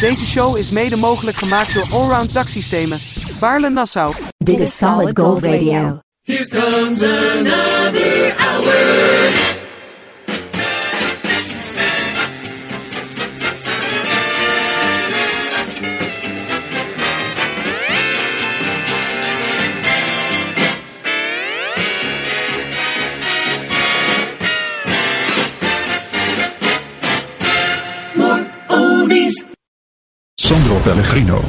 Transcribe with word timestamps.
Deze 0.00 0.26
show 0.26 0.56
is 0.56 0.70
mede 0.70 0.96
mogelijk 0.96 1.36
gemaakt 1.36 1.74
door 1.74 1.86
Allround 1.90 2.32
Daksystemen, 2.32 2.98
Baarle-Nassau. 3.40 4.14
Dit 4.38 4.60
is 4.60 4.76
Solid 4.76 5.18
Gold 5.18 5.44
Radio. 5.44 6.00
Here 6.22 6.48
comes 6.48 7.02
another 7.02 8.34
hour. 8.36 9.59
Pellegrino. 30.82 31.40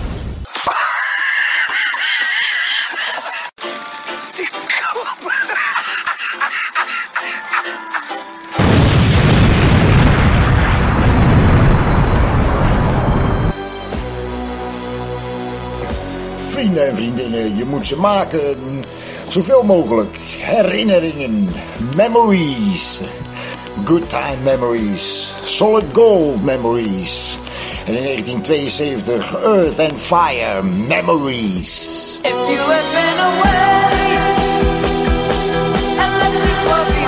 Vrienden 16.49 16.87
en 16.87 16.95
vriendinnen, 16.95 17.57
je 17.57 17.65
moet 17.65 17.87
ze 17.87 17.95
maken. 17.95 18.83
Zoveel 19.29 19.63
mogelijk. 19.63 20.17
Herinneringen. 20.37 21.49
Memories. 21.95 22.99
Good 23.85 24.09
time 24.09 24.37
memories. 24.43 25.33
Solid 25.43 25.85
gold 25.93 26.43
memories. 26.43 27.37
En 27.91 27.97
in 27.97 28.03
1972 28.05 29.35
Earth 29.43 29.79
and 29.79 29.99
Fire 29.99 30.63
memories. 30.63 32.21
If 32.23 32.49
you 32.49 32.57
had 32.57 32.87
been 32.95 33.19
away 33.19 33.91
and 35.99 36.11
this 36.41 36.63
world 36.71 37.00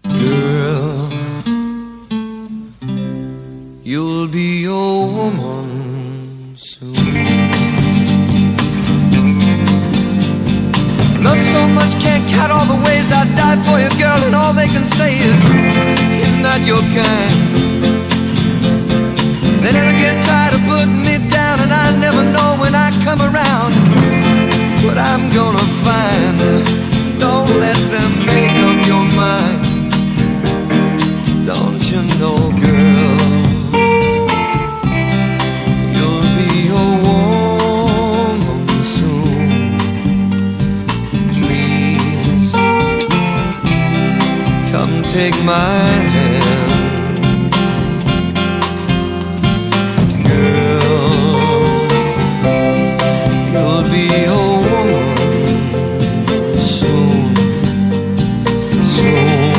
Girl, 0.03 1.09
you'll 3.83 4.29
be 4.29 4.65
a 4.65 4.71
woman 4.73 6.57
soon. 6.57 6.95
Love 11.23 11.43
so 11.55 11.69
much, 11.69 11.93
can't 12.01 12.29
count 12.31 12.51
all 12.53 12.67
the 12.67 12.75
ways 12.85 13.11
I 13.13 13.25
die 13.37 13.63
for 13.63 13.79
you, 13.79 13.91
girl, 14.01 14.23
and 14.27 14.35
all 14.35 14.53
they 14.53 14.67
can 14.67 14.87
say 14.87 15.19
is, 15.19 15.45
is 16.27 16.37
not 16.39 16.61
your 16.67 16.81
kind. 16.81 17.64
time 23.17 23.35
around 23.35 23.75
what 24.85 24.99
I'm 24.99 25.31
gonna 25.31 25.67
find. 25.85 26.39
Don't 27.19 27.49
let 27.61 27.77
them 27.91 28.13
make 28.27 28.57
up 28.69 28.87
your 28.87 29.05
mind. 29.23 29.65
Don't 31.47 31.83
you 31.91 32.03
know, 32.21 32.39
girl? 32.65 33.21
You'll 35.95 36.29
be 36.39 36.53
a 36.69 36.87
woman 37.05 38.67
soon. 38.97 39.49
Please 41.35 42.53
come 44.73 44.95
take 45.03 45.37
my 45.45 45.74
Oh. 59.17 59.54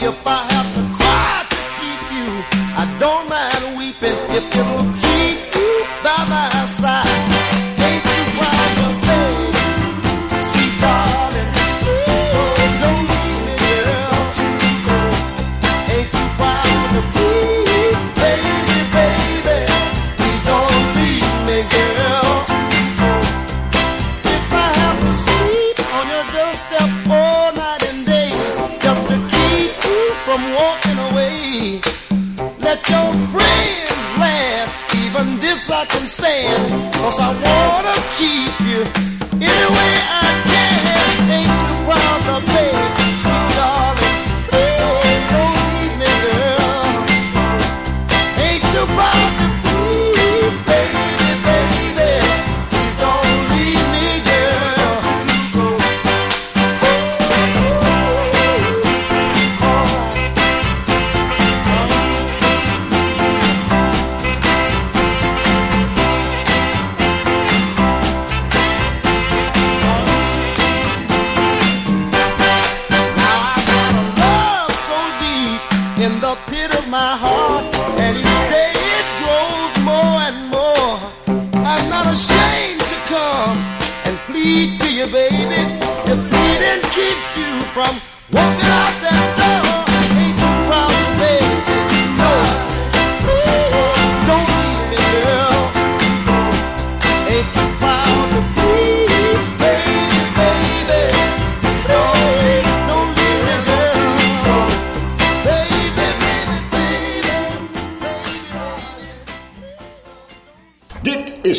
if 0.00 0.26
I 0.26 0.36
have 0.52 0.67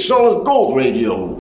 Solid 0.09 0.43
Gold 0.43 0.75
Radio. 0.75 1.38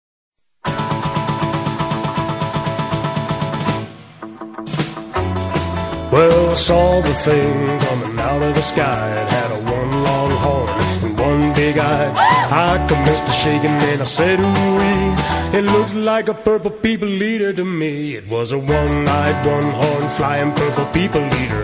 Saw 6.72 7.02
the 7.02 7.14
thing 7.28 7.68
coming 7.80 8.18
out 8.18 8.42
of 8.42 8.56
the 8.56 8.62
sky. 8.62 9.12
It 9.22 9.28
had 9.28 9.50
a 9.52 9.60
one 9.78 9.92
long 10.08 10.32
horn 10.44 10.70
and 11.04 11.20
one 11.20 11.54
big 11.54 11.78
eye. 11.78 12.08
I 12.50 12.78
commenced 12.88 13.26
to 13.26 13.34
shaking 13.34 13.76
and 13.92 14.00
I 14.00 14.06
said, 14.06 14.40
ooh 14.40 15.58
It 15.58 15.66
looked 15.76 15.96
like 15.96 16.30
a 16.30 16.34
purple 16.34 16.72
people 16.72 17.10
eater 17.10 17.52
to 17.52 17.66
me. 17.66 18.16
It 18.16 18.30
was 18.30 18.54
a 18.54 18.58
one-eyed, 18.58 19.38
one-horn 19.46 20.06
flying 20.18 20.54
purple 20.54 20.86
people 20.94 21.26
eater. 21.44 21.64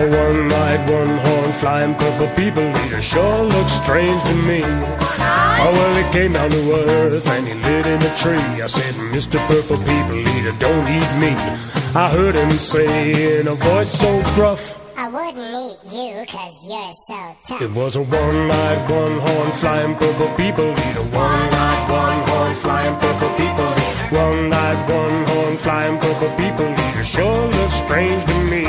A 0.00 0.02
one-eyed, 0.22 0.82
one-horn 0.88 1.52
flying 1.62 1.94
purple 1.96 2.28
people 2.36 2.62
eater 2.84 3.02
sure 3.02 3.42
looked 3.42 3.70
strange 3.82 4.22
to 4.22 4.34
me. 4.46 4.62
Oh, 4.62 5.70
well, 5.76 5.94
he 6.00 6.04
came 6.12 6.34
down 6.34 6.48
to 6.48 6.62
earth 6.74 7.26
and 7.26 7.48
he 7.48 7.54
lit 7.54 7.86
in 7.86 8.00
a 8.00 8.12
tree. 8.22 8.62
I 8.62 8.68
said, 8.68 8.94
Mr. 9.10 9.44
Purple 9.48 9.78
People 9.78 10.14
Eater, 10.14 10.54
don't 10.60 10.86
eat 10.88 11.12
me. 11.18 11.83
I 11.96 12.10
heard 12.10 12.34
him 12.34 12.50
say 12.50 13.38
in 13.38 13.46
a 13.46 13.54
voice 13.54 14.00
so 14.00 14.22
gruff, 14.34 14.74
I 14.98 15.08
wouldn't 15.08 15.38
eat 15.38 15.78
you 15.94 16.26
cause 16.26 16.66
you're 16.68 16.92
so 17.06 17.36
tough. 17.46 17.62
it 17.62 17.70
was 17.70 17.94
a 17.94 18.02
one-eyed, 18.02 18.90
one-horn 18.90 19.50
flying 19.62 19.94
purple 19.94 20.30
people 20.36 20.70
eater. 20.70 21.06
One-eyed, 21.14 21.90
one-horn 21.90 22.54
flying 22.56 22.96
purple 22.98 23.32
people 23.38 23.70
eater. 23.84 24.08
One-eyed, 24.10 24.80
one-horn 24.90 25.56
flying 25.58 25.98
purple 26.00 26.30
people 26.36 26.66
eater 26.66 27.04
sure 27.04 27.46
looks 27.46 27.74
strange 27.86 28.24
to 28.24 28.38
me. 28.50 28.64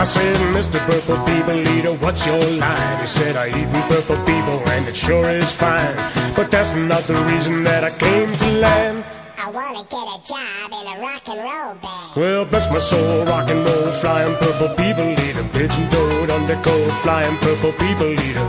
I 0.00 0.04
said, 0.04 0.36
Mr. 0.56 0.78
Purple 0.88 1.20
People 1.28 1.60
Eater, 1.74 1.94
what's 2.02 2.24
your 2.24 2.42
line? 2.64 3.00
He 3.02 3.06
said, 3.06 3.36
I 3.36 3.48
eat 3.48 3.68
purple 3.92 4.16
people 4.24 4.58
and 4.72 4.88
it 4.88 4.96
sure 4.96 5.28
is 5.28 5.52
fine. 5.52 5.96
But 6.34 6.50
that's 6.50 6.72
not 6.72 7.02
the 7.02 7.18
reason 7.30 7.62
that 7.64 7.84
I 7.84 7.90
came 7.90 8.32
to 8.32 8.48
land. 8.64 9.04
I 9.36 9.50
wanna 9.50 9.84
get 9.84 10.06
a 10.16 10.18
job 10.32 10.68
in 10.78 10.86
a 10.92 11.00
rock 11.00 11.28
and 11.28 11.40
roll 11.40 11.74
band. 11.82 11.91
Well, 12.14 12.44
bless 12.44 12.68
my 12.70 12.78
soul, 12.78 13.24
rock 13.24 13.48
and 13.48 13.64
roll, 13.64 13.90
flying 14.02 14.36
purple 14.36 14.68
people 14.76 15.08
eater, 15.12 15.44
pigeon 15.44 15.88
toed, 15.88 16.28
undercoat, 16.28 16.92
flying 17.00 17.38
purple 17.38 17.72
people 17.72 18.12
eater. 18.12 18.48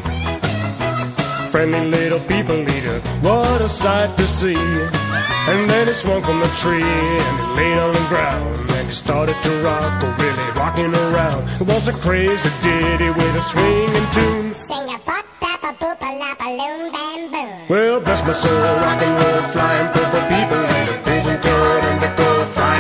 Friendly 1.49 1.85
little 1.87 2.19
people 2.19 2.59
eater, 2.59 2.99
what 3.21 3.61
a 3.61 3.69
sight 3.69 4.17
to 4.17 4.27
see. 4.27 4.57
And 5.47 5.69
then 5.69 5.87
he 5.87 5.93
swung 5.93 6.21
from 6.23 6.39
the 6.41 6.51
tree 6.59 6.83
and 6.83 7.35
he 7.39 7.45
laid 7.55 7.77
on 7.79 7.93
the 7.93 8.05
ground. 8.09 8.57
And 8.75 8.87
he 8.87 8.91
started 8.93 9.37
to 9.41 9.51
rock, 9.63 10.03
oh 10.03 10.15
really 10.19 10.49
rocking 10.59 10.93
around. 10.93 11.47
It 11.61 11.67
was 11.67 11.87
a 11.87 11.93
crazy 11.93 12.49
ditty 12.63 13.09
with 13.11 13.35
a 13.35 13.41
swinging 13.41 14.07
tune. 14.11 14.53
Sing 14.55 14.89
a 14.91 14.99
pop, 15.07 15.25
tap, 15.39 15.63
a 15.63 15.71
boop, 15.79 16.03
a 16.03 16.49
loom, 16.59 16.91
bam, 16.91 17.31
boom. 17.31 17.67
Well, 17.69 18.01
bless 18.01 18.21
my 18.25 18.33
soul, 18.33 18.75
rock 18.83 19.01
and 19.01 19.15
roll, 19.23 19.41
flying 19.55 19.87
purple 19.95 20.23
people 20.27 20.61
eater, 20.67 20.99
pigeon 21.05 21.11
toed, 21.11 21.11
undercoat, 21.11 21.12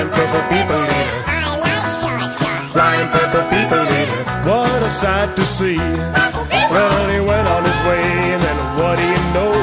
flying 0.03 0.11
purple 0.11 0.43
people 0.51 0.83
eater. 0.83 1.23
I 1.27 1.57
like 1.63 1.87
short 1.87 2.31
short. 2.33 2.63
Flying 2.75 3.09
purple 3.15 3.45
people 3.53 3.83
eater, 3.99 4.23
what 4.49 4.83
a 4.83 4.89
sight 4.89 5.35
to 5.35 5.43
see. 5.43 5.77
Well, 5.77 7.09
he 7.09 7.19
went 7.19 7.47
on 7.47 7.63
his 7.63 7.79
way, 7.87 8.03
and 8.33 8.41
then 8.41 8.57
what 8.79 8.97
do 8.97 9.03
you 9.03 9.23
know? 9.33 9.53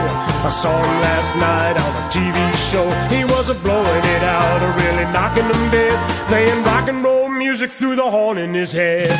I 0.41 0.51
saw 0.51 0.73
him 0.73 0.97
last 1.05 1.37
night 1.37 1.77
on 1.77 1.91
a 1.91 2.05
TV 2.09 2.39
show. 2.71 2.87
He 3.15 3.25
was 3.25 3.51
a 3.51 3.55
blowing 3.55 4.05
it 4.17 4.23
out, 4.23 4.63
or 4.63 4.73
really 4.81 5.05
knocking 5.13 5.49
them 5.49 5.71
dead, 5.71 5.97
playing 6.29 6.63
rock 6.65 6.89
and 6.89 7.05
roll 7.05 7.29
music 7.29 7.71
through 7.71 7.97
the 7.97 8.09
horn 8.11 8.39
in 8.39 8.55
his 8.55 8.73
head. 8.73 9.13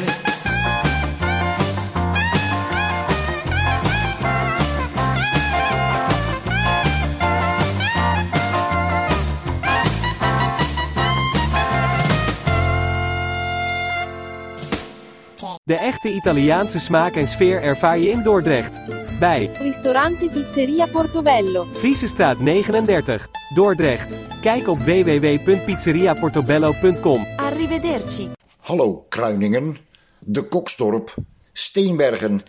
De 15.71 15.77
echte 15.77 16.13
Italiaanse 16.13 16.81
smaak 16.81 17.15
en 17.15 17.29
sfeer 17.29 17.63
ervaar 17.63 17.99
je 17.99 18.09
in 18.09 18.23
Dordrecht. 18.23 18.75
Bij 19.19 19.51
Ristorante 19.59 20.29
Pizzeria 20.29 20.87
Portobello. 20.87 21.67
Friesestraat 21.73 22.39
39, 22.39 23.29
Dordrecht. 23.55 24.09
Kijk 24.41 24.69
op 24.69 24.77
www.pizzeriaportobello.com. 24.77 27.23
Arrivederci. 27.37 28.31
Hallo 28.57 29.07
Kruiningen, 29.09 29.77
de 30.19 30.43
Koksdorp, 30.43 31.15
Steenbergen 31.53 32.43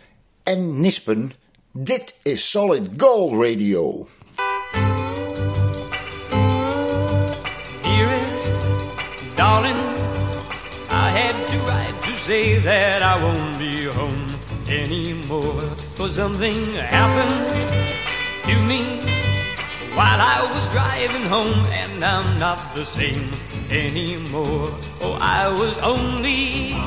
en 0.43 0.79
Nispen. 0.79 1.31
Dit 1.71 2.15
is 2.23 2.51
Solid 2.51 2.89
Gold 2.97 3.45
Radio. 3.45 4.07
Dearest, 7.81 8.51
darling, 9.35 9.90
say 12.21 12.59
that 12.59 13.01
I 13.01 13.15
won't 13.23 13.57
be 13.57 13.85
home 13.85 14.27
anymore. 14.69 15.63
Cause 15.97 16.13
something 16.15 16.53
happened 16.77 17.49
to 18.45 18.53
me 18.69 19.01
while 19.97 20.21
I 20.21 20.37
was 20.53 20.69
driving 20.69 21.25
home, 21.25 21.65
and 21.73 22.05
I'm 22.05 22.37
not 22.37 22.59
the 22.75 22.85
same 22.85 23.25
anymore. 23.71 24.69
Oh, 25.01 25.17
I 25.19 25.49
was 25.49 25.81
only 25.81 26.77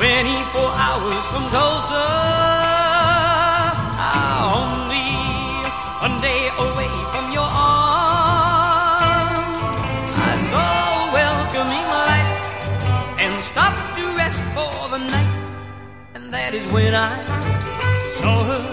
24 0.00 0.72
hours 0.86 1.24
from 1.28 1.44
Tulsa. 1.52 2.04
Only 4.56 5.12
one 6.00 6.16
day 6.24 6.48
away 6.56 6.71
that 16.32 16.54
is 16.54 16.66
when 16.72 16.94
I 16.94 17.12
saw 18.16 18.36
her 18.50 18.64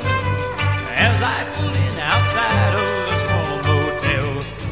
as 0.95 1.17
I 1.21 1.37
pulled 1.55 1.75
in 1.75 1.95
outside 1.99 2.73
of 2.81 2.87
the 3.09 3.15
small 3.23 3.51
motel. 3.67 4.29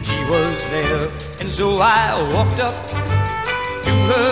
She 0.07 0.19
was 0.31 0.55
there, 0.71 1.03
and 1.41 1.51
so 1.51 1.79
I 1.83 2.15
walked 2.31 2.59
up 2.63 2.77
to 3.87 3.93
her, 4.09 4.31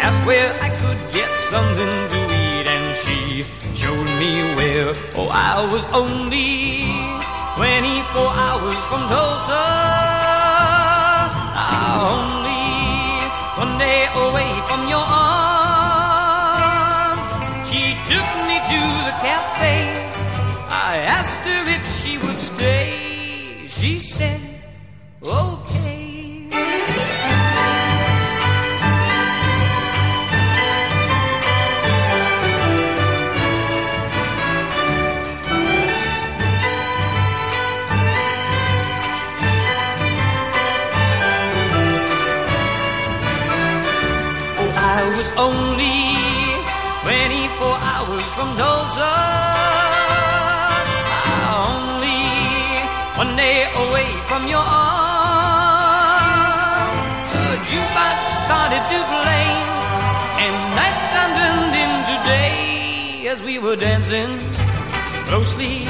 asked 0.00 0.24
where 0.24 0.48
I 0.64 0.70
could 0.80 1.00
get 1.12 1.28
something 1.52 1.92
to 2.12 2.20
eat, 2.40 2.66
and 2.74 2.86
she 3.04 3.44
showed 3.76 4.08
me 4.16 4.32
where. 4.56 4.96
Oh, 5.14 5.28
I 5.28 5.60
was 5.72 5.84
only 5.92 6.88
24 7.60 8.32
hours 8.46 8.80
from 8.88 9.02
Tulsa. 9.12 9.64
Ah, 11.52 12.00
only 12.16 12.64
one 13.60 13.76
day 13.76 14.08
away 14.24 14.50
from 14.66 14.88
your 14.88 15.04
arms. 15.04 15.31
Cafe. 19.20 19.76
I 20.70 20.96
asked 21.04 21.41
we 63.52 63.58
were 63.58 63.76
dancing 63.76 64.32
closely. 65.28 65.84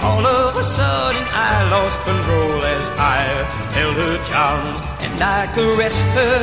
All 0.00 0.24
of 0.24 0.54
a 0.54 0.62
sudden, 0.62 1.24
I 1.34 1.54
lost 1.74 1.98
control 2.02 2.58
as 2.76 2.84
I 3.16 3.18
held 3.74 3.96
her 4.02 4.16
charms, 4.30 4.80
and 5.04 5.18
I 5.20 5.40
caressed 5.56 6.08
her, 6.18 6.36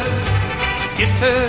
kissed 0.98 1.20
her, 1.24 1.44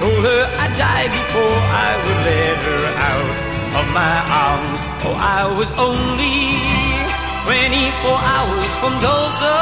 told 0.00 0.24
her 0.28 0.42
I'd 0.62 0.72
die 0.84 1.08
before 1.18 1.58
I 1.86 1.90
would 2.02 2.20
let 2.28 2.56
her 2.68 2.82
out 3.12 3.34
of 3.78 3.86
my 4.00 4.16
arms. 4.46 4.80
Oh, 5.04 5.16
I 5.36 5.42
was 5.58 5.70
only 5.76 6.38
24 7.44 8.18
hours 8.32 8.72
from 8.80 8.92
Tulsa. 9.04 9.56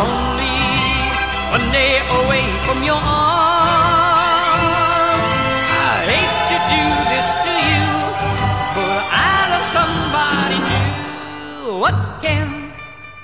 Only 0.00 0.60
one 1.56 1.68
day 1.76 1.94
away 2.20 2.44
from 2.64 2.78
your 2.88 2.96
arms. 2.96 3.33
Do 6.72 6.82
this 7.12 7.28
to 7.46 7.52
you, 7.70 7.86
but 8.76 9.00
I 9.12 9.36
love 9.52 9.66
somebody 9.78 10.58
new. 10.70 11.78
What 11.82 11.96
can 12.22 12.72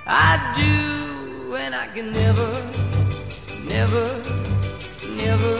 I 0.07 0.31
do 0.63 1.51
when 1.51 1.75
I 1.75 1.87
can 1.95 2.13
never, 2.13 2.51
never, 3.65 4.07
never 5.17 5.57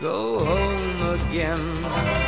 go 0.00 0.38
home 0.38 1.00
again? 1.16 2.27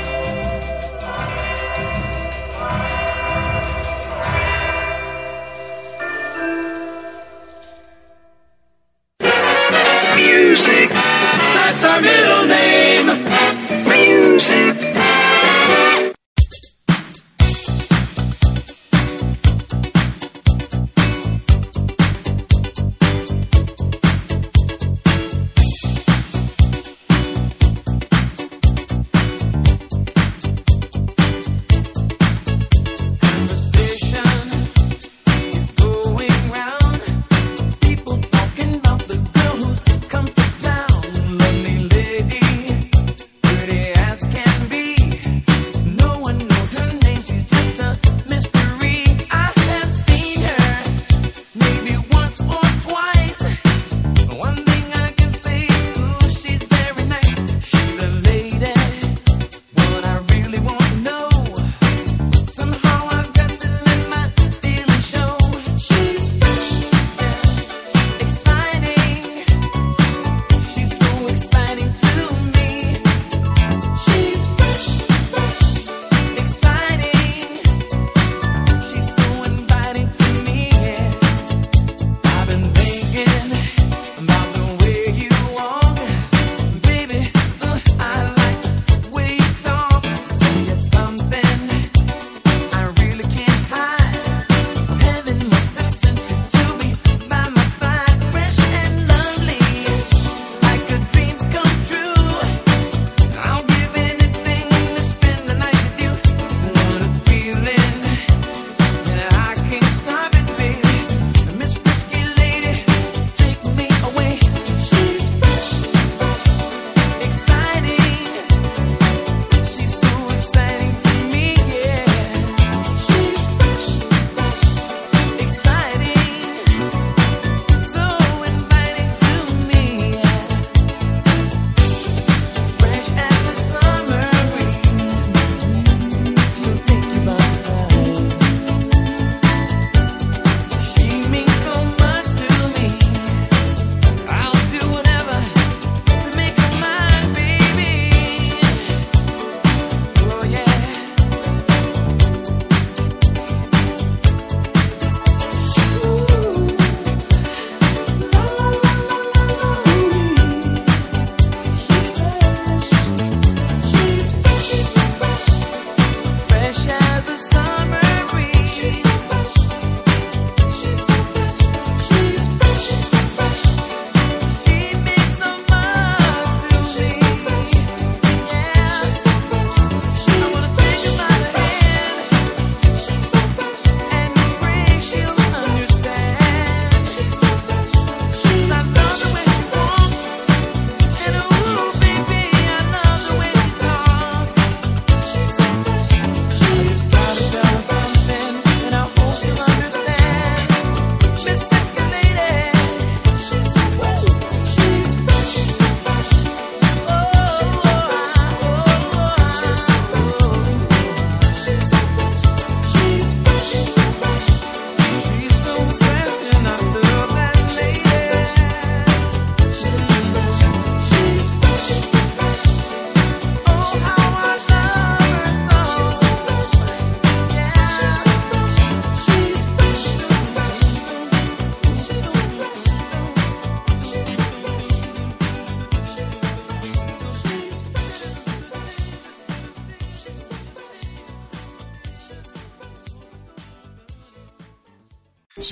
That's 11.81 11.95
our 11.95 12.03
middle 12.03 12.47
name. 12.47 13.30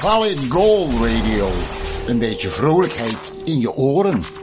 Solid 0.09 0.39
Gold 0.49 0.93
Radio. 0.93 1.49
Een 2.07 2.19
beetje 2.19 2.49
vrolijkheid 2.49 3.33
in 3.45 3.59
je 3.61 3.73
oren. 3.73 4.38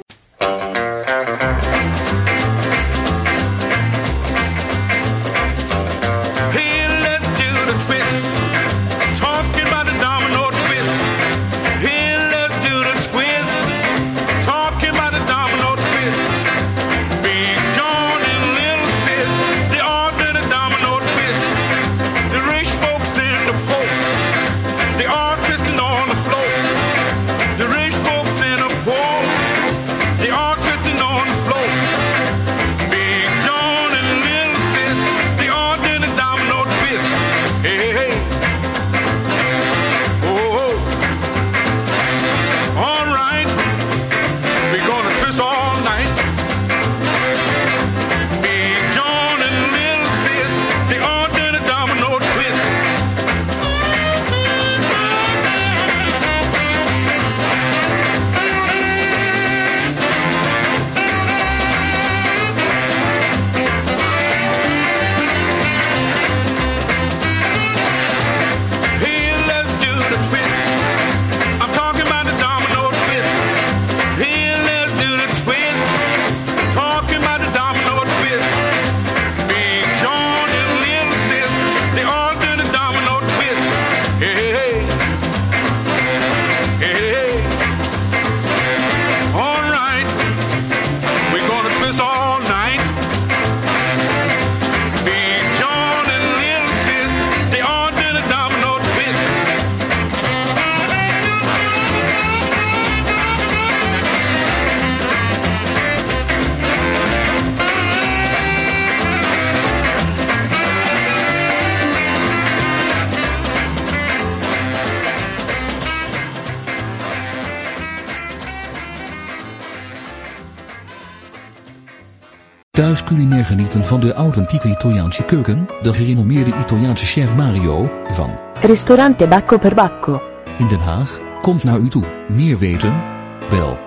Thuis 122.75 123.03
culinair 123.03 123.45
genieten 123.45 123.85
van 123.85 123.99
de 123.99 124.13
authentieke 124.13 124.67
Italiaanse 124.67 125.23
keuken, 125.23 125.67
de 125.81 125.93
gerenommeerde 125.93 126.53
Italiaanse 126.59 127.05
chef 127.05 127.35
Mario, 127.35 127.91
van 128.09 128.37
Ristorante 128.59 129.27
Bacco 129.27 129.57
per 129.57 129.75
Bacco. 129.75 130.21
in 130.57 130.67
Den 130.67 130.79
Haag, 130.79 131.19
komt 131.41 131.63
naar 131.63 131.79
u 131.79 131.87
toe. 131.87 132.03
Meer 132.27 132.57
weten? 132.57 133.03
Bel 133.49 133.77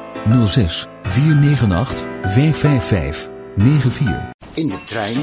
06 0.47 0.87
498 1.03 2.05
555 2.23 3.31
94. 3.57 4.17
In 4.55 4.69
de 4.69 4.83
trein, 4.85 5.19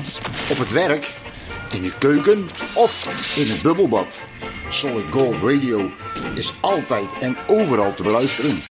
op 0.51 0.57
het 0.57 0.71
werk, 0.71 1.17
in 1.71 1.83
uw 1.83 1.91
keuken 1.99 2.45
of 2.73 3.07
in 3.35 3.49
het 3.49 3.61
bubbelbad. 3.61 4.21
Solid 4.69 5.05
Gold 5.11 5.35
Radio 5.43 5.89
is 6.35 6.53
altijd 6.59 7.07
en 7.19 7.35
overal 7.47 7.93
te 7.93 8.03
beluisteren. 8.03 8.74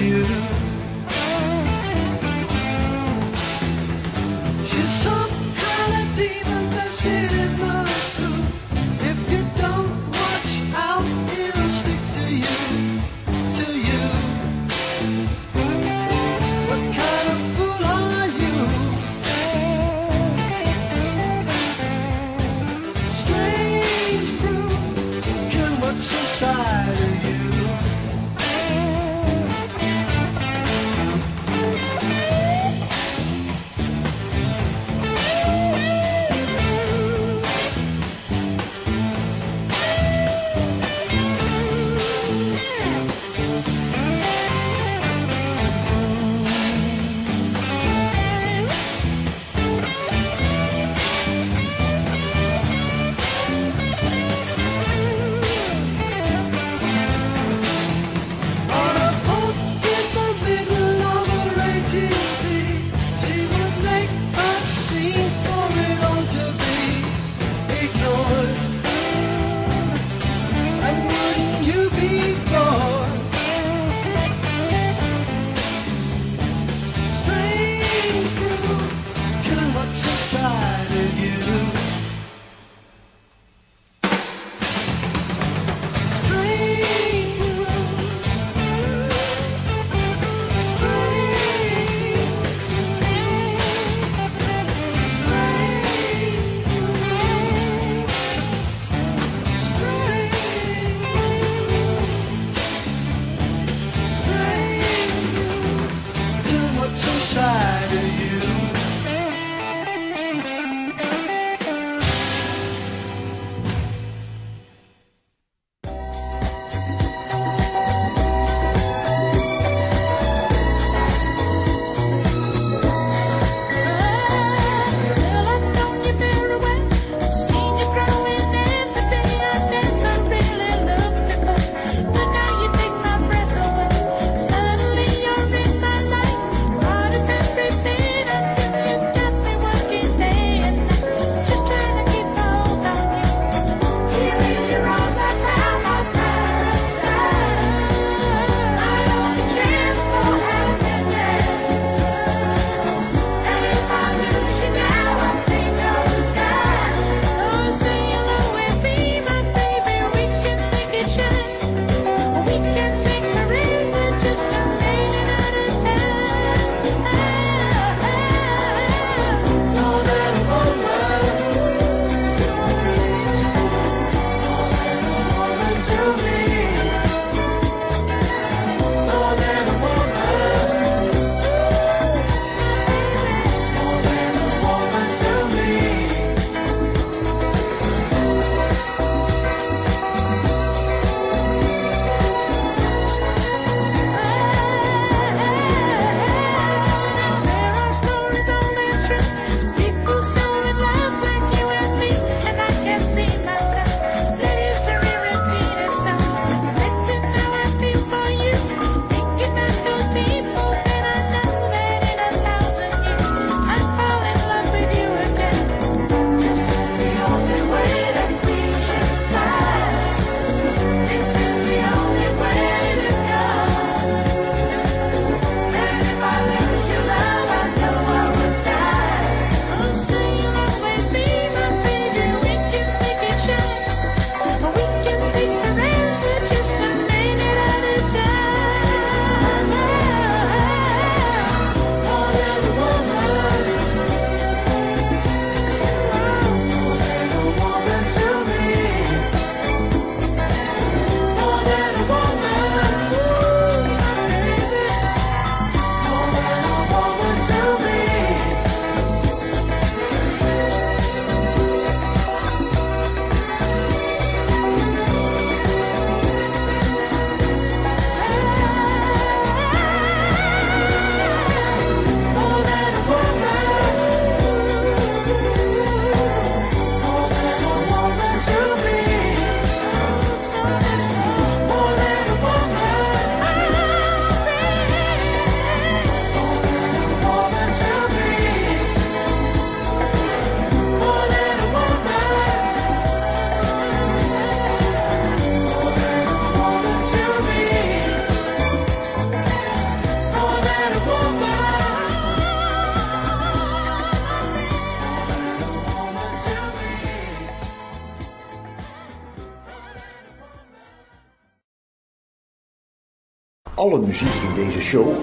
You. 0.00 0.59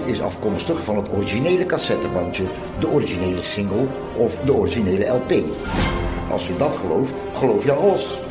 is 0.08 0.20
afkomstig 0.20 0.84
van 0.84 0.96
het 0.96 1.12
originele 1.12 1.66
cassettebandje, 1.66 2.44
de 2.80 2.88
originele 2.88 3.42
single 3.42 3.86
of 4.16 4.34
de 4.44 4.54
originele 4.54 5.06
LP. 5.06 5.32
Als 6.30 6.46
je 6.46 6.56
dat 6.56 6.76
gelooft, 6.76 7.12
geloof 7.34 7.64
je 7.64 7.72
alles. 7.72 8.27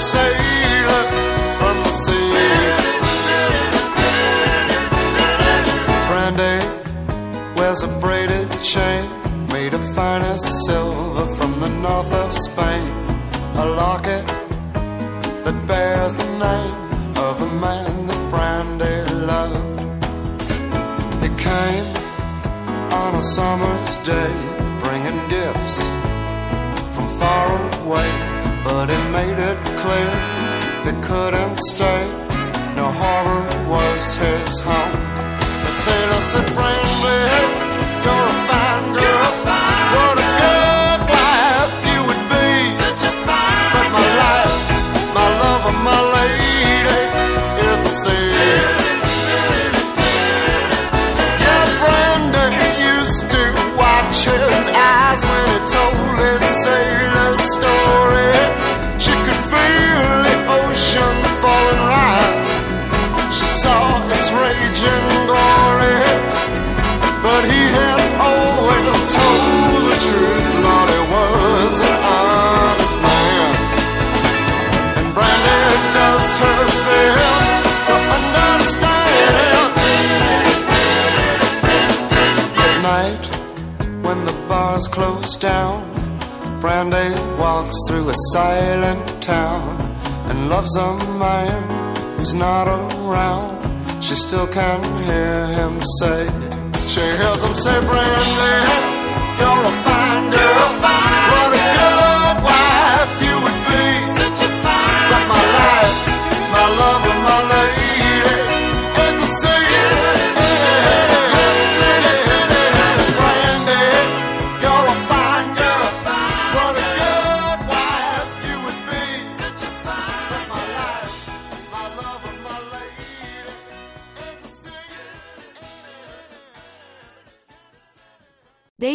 Sailor 0.00 1.04
from 1.58 1.76
the 1.84 1.92
sea. 1.92 2.30
Brandy 6.08 6.58
wears 7.56 7.82
a 7.82 7.88
braided 8.00 8.48
chain 8.62 9.04
made 9.48 9.74
of 9.74 9.84
finest 9.94 10.48
silver 10.66 11.26
from 11.36 11.60
the 11.60 11.68
north 11.68 12.12
of 12.14 12.32
Spain. 12.32 12.88
A 13.56 13.66
locket 13.82 14.26
that 15.44 15.58
bears 15.68 16.14
the 16.14 16.30
name 16.48 16.74
of 17.18 17.42
a 17.42 17.50
man 17.66 18.06
that 18.06 18.20
Brandy 18.32 18.96
loved. 19.32 19.80
It 21.26 21.34
came 21.38 21.88
on 23.02 23.14
a 23.16 23.22
summer's 23.36 23.96
day, 24.12 24.32
bringing 24.80 25.20
gifts 25.28 25.76
from 26.94 27.06
far 27.20 27.46
away, 27.82 28.29
but 28.64 28.90
it 28.90 29.04
made 29.10 29.38
it 29.38 29.58
clear 29.80 30.12
they 30.84 30.96
couldn't 31.06 31.58
stay. 31.72 32.02
No 32.76 32.86
harbor 33.00 33.42
was 33.68 34.16
his 34.16 34.60
home. 34.60 34.92
The 35.64 35.72
sailor 35.84 36.22
said, 36.30 36.46
oh, 36.48 36.54
Brandy, 36.56 37.20
you're 38.04 38.28
a 38.34 38.38
fine 38.48 38.88
girl. 39.00 39.30
What 39.96 40.16
a 40.24 40.28
good 40.42 41.00
wife 41.14 41.76
you 41.92 42.00
would 42.08 42.24
be. 42.32 42.48
Such 42.84 43.02
a 43.10 43.12
fine 43.26 43.72
But 43.74 43.88
my 43.96 44.06
life, 44.24 44.66
my 45.16 45.28
love, 45.42 45.62
and 45.70 45.80
my 45.90 46.00
lady 46.16 46.60
is 47.64 47.78
the 47.86 47.92
sea. 48.02 48.30
Yeah, 51.44 51.64
Brandy 51.80 52.68
used 52.96 53.24
to 53.34 53.42
watch 53.80 54.18
his 54.28 54.64
eyes 54.74 55.20
when 55.28 55.44
he 55.52 55.58
told 55.74 56.09
ocean 60.90 61.22
fall 61.40 61.66
and 61.72 61.82
rise. 61.94 62.58
She 63.36 63.46
saw 63.46 64.06
its 64.08 64.32
raging 64.32 65.08
glory. 65.30 66.02
But 67.22 67.42
he 67.52 67.62
had 67.78 68.00
always 68.18 69.00
told 69.14 69.82
the 69.88 69.96
truth. 70.06 70.48
Lord, 70.64 70.90
he 70.90 71.02
was 71.14 71.74
an 71.90 71.98
honest 72.16 72.96
man. 73.06 73.50
And 74.98 75.08
Brandy 75.14 75.62
does 75.94 76.30
her 76.42 76.62
best 76.86 77.54
to 77.88 77.96
understand. 78.16 79.70
At 82.66 82.76
night, 82.82 83.24
when 84.04 84.24
the 84.24 84.36
bars 84.48 84.88
close 84.88 85.36
down, 85.36 85.78
Brandy 86.60 87.14
walks 87.38 87.76
through 87.86 88.08
a 88.08 88.14
silent 88.32 89.22
town 89.22 89.89
and 90.30 90.48
loves 90.48 90.76
a 90.76 90.96
man 91.18 92.16
who's 92.16 92.34
not 92.34 92.66
around. 92.68 93.58
She 94.02 94.14
still 94.14 94.46
can 94.46 94.80
hear 95.04 95.46
him 95.58 95.80
say, 95.98 96.26
she 96.92 97.00
hears 97.00 97.42
him 97.44 97.54
say, 97.56 97.78
Brandy, 97.88 98.56
you're 99.40 99.64
a 99.72 99.74
fine 99.84 100.30
girl. 100.30 100.99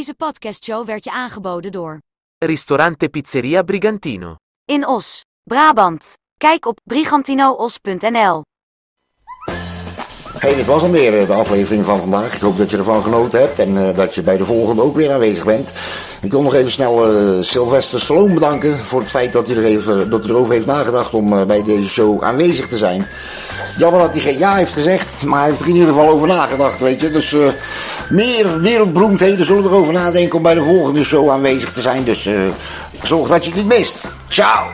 Deze 0.05 0.17
podcastshow 0.17 0.85
werd 0.85 1.03
je 1.03 1.11
aangeboden 1.11 1.71
door 1.71 2.01
Ristorante 2.37 3.09
Pizzeria 3.09 3.63
Brigantino. 3.63 4.35
In 4.65 4.87
Os, 4.87 5.25
Brabant. 5.43 6.13
Kijk 6.37 6.65
op 6.65 6.79
brigantinoos.nl. 6.83 8.41
Hey, 10.45 10.55
dit 10.55 10.65
was 10.65 10.81
hem 10.81 10.91
weer, 10.91 11.19
eh, 11.19 11.27
de 11.27 11.33
aflevering 11.33 11.85
van 11.85 11.99
vandaag. 11.99 12.35
Ik 12.35 12.41
hoop 12.41 12.57
dat 12.57 12.71
je 12.71 12.77
ervan 12.77 13.03
genoten 13.03 13.39
hebt 13.39 13.59
en 13.59 13.87
eh, 13.87 13.95
dat 13.95 14.15
je 14.15 14.23
bij 14.23 14.37
de 14.37 14.45
volgende 14.45 14.81
ook 14.81 14.95
weer 14.95 15.11
aanwezig 15.11 15.45
bent. 15.45 15.71
Ik 16.21 16.31
wil 16.31 16.41
nog 16.41 16.53
even 16.53 16.71
snel 16.71 17.05
eh 17.05 17.43
Sylvester 17.43 17.99
Stallone 17.99 18.33
bedanken 18.33 18.77
voor 18.77 18.99
het 18.99 19.09
feit 19.09 19.33
dat 19.33 19.47
hij, 19.47 19.57
er 19.57 19.63
even, 19.63 20.09
dat 20.09 20.25
erover 20.25 20.53
heeft 20.53 20.65
nagedacht 20.65 21.13
om 21.13 21.47
bij 21.47 21.63
deze 21.63 21.89
show 21.89 22.23
aanwezig 22.23 22.67
te 22.67 22.77
zijn. 22.77 23.07
Jammer 23.77 24.01
dat 24.01 24.13
hij 24.13 24.21
geen 24.21 24.37
ja 24.37 24.55
heeft 24.55 24.73
gezegd, 24.73 25.23
maar 25.23 25.39
hij 25.39 25.49
heeft 25.49 25.61
er 25.61 25.67
in 25.67 25.73
ieder 25.73 25.89
geval 25.89 26.09
over 26.09 26.27
nagedacht, 26.27 26.79
weet 26.79 27.01
je. 27.01 27.11
Dus 27.11 27.35
meer 28.09 28.61
wereldberoemdheden 28.61 29.45
zullen 29.45 29.63
erover 29.63 29.93
nadenken 29.93 30.37
om 30.37 30.43
bij 30.43 30.53
de 30.53 30.63
volgende 30.63 31.03
show 31.03 31.29
aanwezig 31.29 31.71
te 31.71 31.81
zijn. 31.81 32.03
Dus 32.03 32.29
zorg 33.01 33.29
dat 33.29 33.43
je 33.45 33.51
het 33.51 33.59
niet 33.59 33.77
mist. 33.77 33.95
Ciao! 34.27 34.67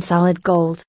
Solid 0.00 0.42
Gold. 0.42 0.84